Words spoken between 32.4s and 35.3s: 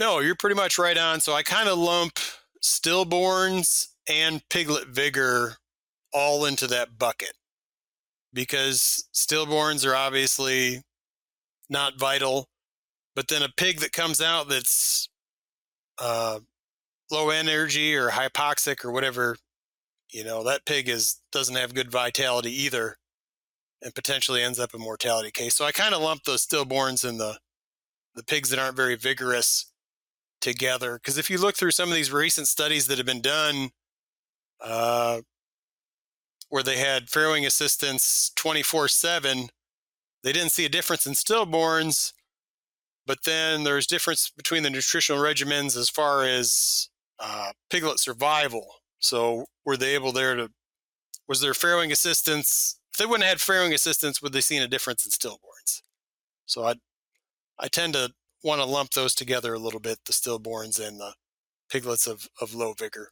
studies that have been done, uh,